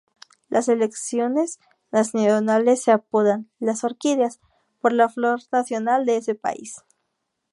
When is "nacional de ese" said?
5.51-6.33